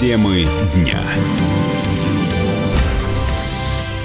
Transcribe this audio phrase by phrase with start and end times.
[0.00, 0.98] Темы дня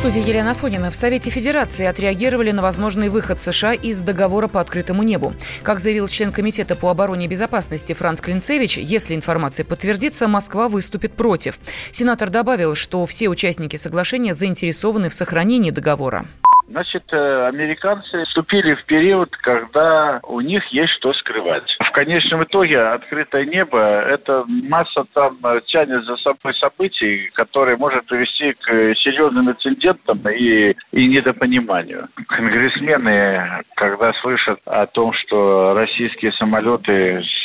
[0.05, 0.91] студии Елена Фонина.
[0.91, 5.33] В Совете Федерации отреагировали на возможный выход США из договора по открытому небу.
[5.63, 11.13] Как заявил член Комитета по обороне и безопасности Франц Клинцевич, если информация подтвердится, Москва выступит
[11.13, 11.59] против.
[11.91, 16.27] Сенатор добавил, что все участники соглашения заинтересованы в сохранении договора.
[16.67, 21.63] Значит, э, американцы вступили в период, когда у них есть что скрывать.
[21.79, 28.05] В конечном итоге открытое небо– это масса там э, тянет за собой событий, которые может
[28.07, 32.07] привести к серьезным инцидентам и, и недопониманию.
[32.27, 37.44] Конгрессмены, когда слышат о том, что российские самолеты с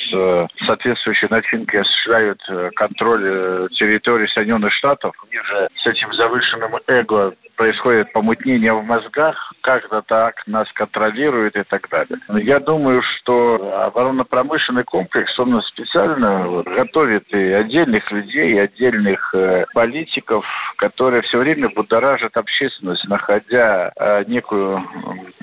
[0.66, 2.40] соответствующей начинкой осуществляют
[2.76, 9.52] контроль территории Соединенных Штатов, у них же с этим завышенным эго происходит помутнение в мозгах,
[9.60, 12.18] как-то так нас контролирует и так далее.
[12.42, 20.44] Я думаю, что оборонно-промышленный комплекс, он специально готовит и отдельных людей, и отдельных э, политиков,
[20.76, 24.82] которые все время будоражат общественность, находя э, некую э,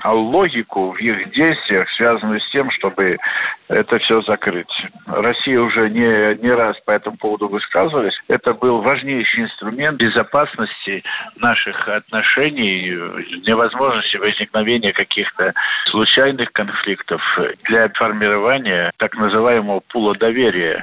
[0.04, 3.18] логику в их действиях, связанную с тем, чтобы
[3.68, 4.70] это все закрыть.
[5.06, 8.18] Россия уже не, не раз по этому поводу высказывалась.
[8.28, 11.02] Это был важнейший инструмент безопасности
[11.36, 12.90] наших отношений,
[13.46, 15.52] невозможности возникновения каких-то
[15.86, 17.20] случайных конфликтов
[17.64, 20.82] для формирования так называемого пула доверия.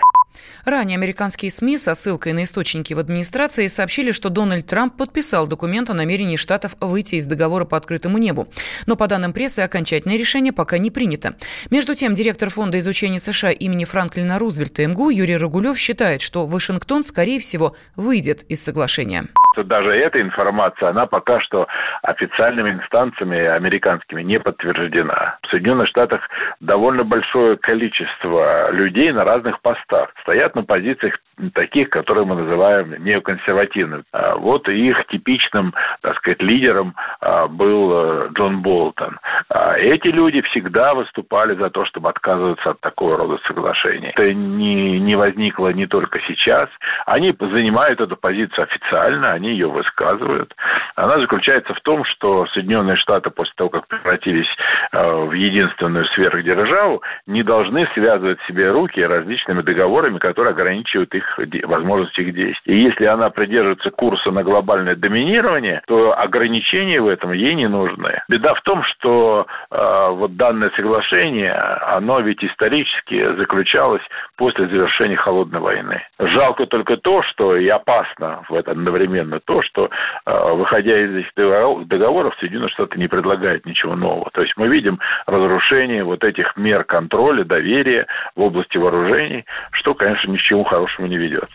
[0.65, 5.89] Ранее американские СМИ со ссылкой на источники в администрации сообщили, что Дональд Трамп подписал документ
[5.89, 8.47] о намерении Штатов выйти из договора по открытому небу.
[8.85, 11.35] Но по данным прессы окончательное решение пока не принято.
[11.69, 17.03] Между тем, директор Фонда изучения США имени Франклина Рузвельта МГУ Юрий Рагулев считает, что Вашингтон,
[17.03, 21.67] скорее всего, выйдет из соглашения что даже эта информация, она пока что
[22.03, 25.37] официальными инстанциями американскими не подтверждена.
[25.43, 26.21] В Соединенных Штатах
[26.59, 30.09] довольно большое количество людей на разных постах.
[30.23, 31.17] Стоят на позициях
[31.53, 34.03] таких, которые мы называем неоконсервативными.
[34.11, 39.19] А вот их типичным, так сказать, лидером а, был э, Джон Болтон.
[39.57, 44.09] А эти люди всегда выступали за то, чтобы отказываться от такого рода соглашений.
[44.09, 46.67] Это не, не возникло не только сейчас.
[47.05, 50.53] Они занимают эту позицию официально, они ее высказывают.
[50.95, 54.49] Она заключается в том, что Соединенные Штаты после того, как превратились
[54.91, 62.33] в единственную сверхдержаву, не должны связывать себе руки различными договорами, которые ограничивают их возможности их
[62.35, 62.75] действий.
[62.75, 68.21] И если она придерживается курса на глобальное доминирование, то ограничения в этом ей не нужны.
[68.27, 74.03] Беда в том, что э, вот данное соглашение, оно ведь исторически заключалось
[74.37, 76.01] после завершения холодной войны.
[76.19, 79.89] Жалко только то, что и опасно в этом одновременно то, что
[80.25, 84.29] э, выходя из этих договоров, Соединенные Штаты не предлагают ничего нового.
[84.31, 90.31] То есть мы видим разрушение вот этих мер контроля, доверия в области вооружений, что, конечно,
[90.31, 91.49] ни к чему хорошему не не ведет.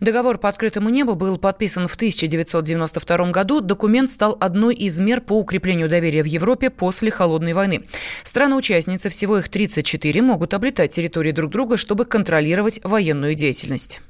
[0.00, 3.60] Договор по открытому небу был подписан в 1992 году.
[3.60, 7.84] Документ стал одной из мер по укреплению доверия в Европе после Холодной войны.
[8.22, 14.00] Страны-участницы, всего их 34, могут облетать территории друг друга, чтобы контролировать военную деятельность.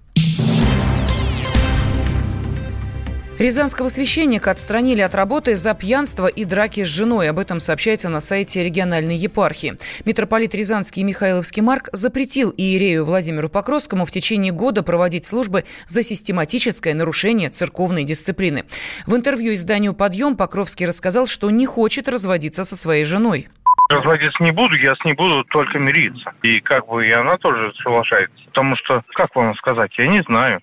[3.38, 7.28] Рязанского священника отстранили от работы за пьянство и драки с женой.
[7.28, 9.74] Об этом сообщается на сайте региональной епархии.
[10.04, 16.04] Митрополит Рязанский и Михайловский Марк запретил иерею Владимиру Покровскому в течение года проводить службы за
[16.04, 18.62] систематическое нарушение церковной дисциплины.
[19.04, 23.48] В интервью изданию «Подъем» Покровский рассказал, что не хочет разводиться со своей женой.
[23.90, 26.32] Разводиться не буду, я с ней буду только мириться.
[26.42, 28.44] И как бы и она тоже соглашается.
[28.46, 30.62] Потому что, как вам сказать, я не знаю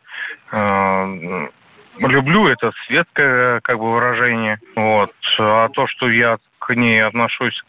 [0.51, 1.05] а,
[2.07, 4.59] люблю это светское как бы выражение.
[4.75, 5.13] Вот.
[5.39, 7.63] А то, что я к ней отношусь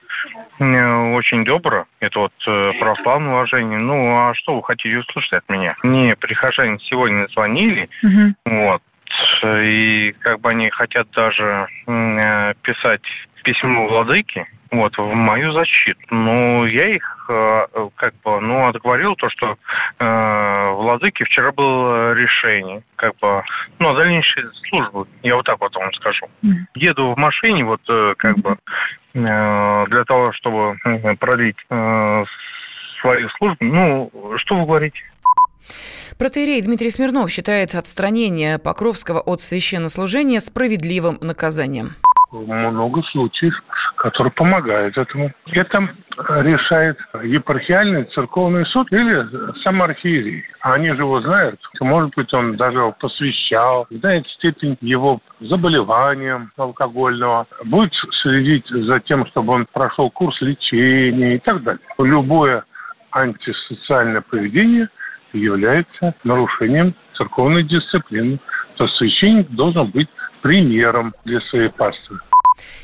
[0.59, 1.87] очень добро.
[1.98, 3.78] Это вот э, православное уважение.
[3.78, 5.76] Ну, а что вы хотите услышать от меня?
[5.82, 8.34] Мне прихожане сегодня звонили, угу.
[8.44, 8.82] вот,
[9.44, 13.02] и как бы они хотят даже э, писать
[13.42, 16.00] письмо владыке, вот, в мою защиту.
[16.10, 19.59] Но я их э, как бы, ну, отговорил то, что
[19.98, 23.44] э, владыки вчера было решение, как бы,
[23.78, 25.06] ну, о дальнейшей службы.
[25.22, 26.26] Я вот так вот вам скажу.
[26.74, 28.56] Еду в машине, вот, э, как бы,
[29.15, 30.78] э, для того, чтобы
[31.20, 32.24] продлить э,
[33.00, 33.58] свою службу.
[33.60, 35.03] Ну, что вы говорите?
[36.18, 41.92] Протеерей Дмитрий Смирнов считает отстранение Покровского от священнослужения справедливым наказанием
[42.32, 43.54] много случаев,
[43.97, 45.32] которые помогают этому.
[45.47, 45.88] Это
[46.42, 49.26] решает епархиальный церковный суд или
[49.62, 50.44] сам архиерей.
[50.60, 51.60] Они же его знают.
[51.80, 57.92] Может быть, он даже его посвящал, знает степень его заболевания алкогольного, будет
[58.22, 61.82] следить за тем, чтобы он прошел курс лечения и так далее.
[61.98, 62.65] Любое
[63.12, 64.88] антисоциальное поведение
[65.32, 68.40] является нарушением церковной дисциплины,
[68.76, 70.08] то священник должен быть
[70.42, 72.18] примером для своей паствы.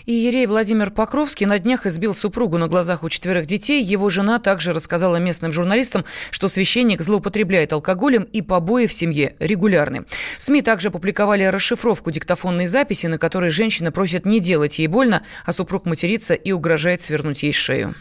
[0.06, 3.82] И Ерей Владимир Покровский на днях избил супругу на глазах у четверых детей.
[3.82, 10.04] Его жена также рассказала местным журналистам, что священник злоупотребляет алкоголем и побои в семье регулярны.
[10.38, 15.52] СМИ также публиковали расшифровку диктофонной записи, на которой женщина просит не делать ей больно, а
[15.52, 17.94] супруг матерится и угрожает свернуть ей шею.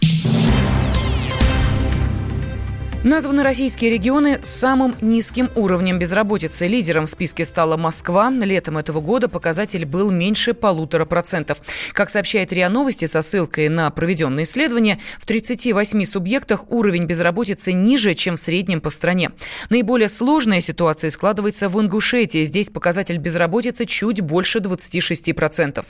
[3.08, 6.68] Названы российские регионы с самым низким уровнем безработицы.
[6.68, 8.30] Лидером в списке стала Москва.
[8.30, 11.60] Летом этого года показатель был меньше полутора процентов.
[11.94, 18.14] Как сообщает РИА Новости со ссылкой на проведенное исследование, в 38 субъектах уровень безработицы ниже,
[18.14, 19.32] чем в среднем по стране.
[19.70, 22.44] Наиболее сложная ситуация складывается в Ингушетии.
[22.44, 25.86] Здесь показатель безработицы чуть больше 26%.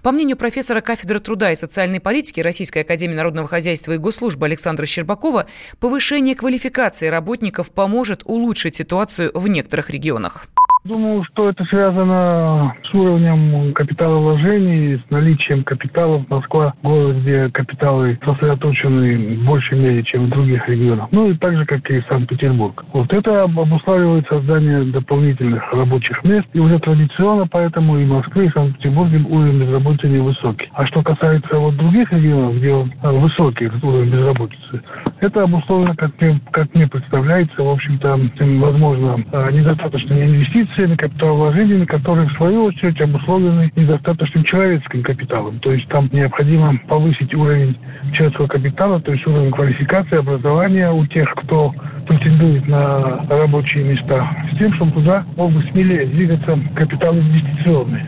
[0.00, 4.86] По мнению профессора кафедры труда и социальной политики Российской академии народного хозяйства и госслужбы Александра
[4.86, 5.44] Щербакова,
[5.78, 10.46] повышение квалификации квалификации работников поможет улучшить ситуацию в некоторых регионах.
[10.84, 16.28] Думаю, что это связано с уровнем капиталовложений, с наличием капиталов.
[16.28, 21.06] Москва– город, где капиталы сосредоточены в большей мере, чем в других регионах.
[21.12, 22.84] Ну и так же, как и Санкт-Петербург.
[22.92, 26.48] Вот это обуславливает создание дополнительных рабочих мест.
[26.52, 30.68] И уже традиционно поэтому и Москвы, и Санкт-Петербурге уровень безработицы невысокий.
[30.72, 34.82] А что касается вот других регионов, где он а, высокий этот уровень безработицы,
[35.20, 38.18] это обусловлено, как мне, как мне представляется, в общем-то,
[38.58, 45.58] возможно, а, недостаточными инвестициями инвестициями, капиталовложениями, которые в свою очередь обусловлены недостаточным человеческим капиталом.
[45.60, 47.76] То есть там необходимо повысить уровень
[48.14, 51.72] человеческого капитала, то есть уровень квалификации, образования у тех, кто
[52.06, 58.02] претендует на рабочие места, с тем, чтобы туда мог бы смелее двигаться капитал инвестиционный.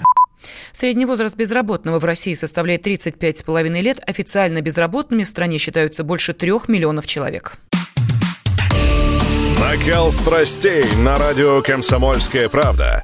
[0.72, 3.98] Средний возраст безработного в России составляет 35,5 лет.
[4.06, 7.58] Официально безработными в стране считаются больше трех миллионов человек.
[9.64, 13.02] Накал страстей на радио «Комсомольская правда».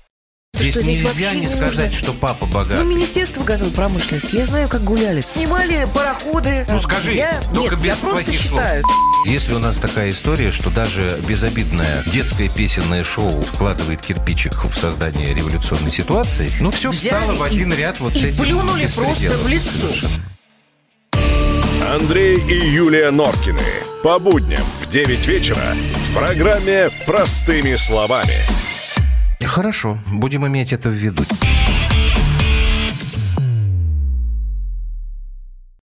[0.53, 2.85] Здесь, что, здесь нельзя не сказать, что папа богатый.
[2.85, 5.23] Ну, Министерство газовой промышленности, я знаю, как гуляли.
[5.23, 6.67] Снимали пароходы.
[6.71, 7.41] Ну, скажи, я...
[7.55, 8.61] только Нет, без плохих слов.
[8.61, 8.85] Считаю.
[9.25, 15.33] Если у нас такая история, что даже безобидное детское песенное шоу вкладывает кирпичик в создание
[15.33, 19.49] революционной ситуации, ну, все Взяли встало в один ряд вот с этим плюнули просто в
[19.49, 19.89] лицо.
[21.91, 23.65] Андрей и Юлия Норкины.
[24.03, 25.62] По будням в 9 вечера
[26.15, 28.35] программе «Простыми словами».
[29.45, 31.23] Хорошо, будем иметь это в виду.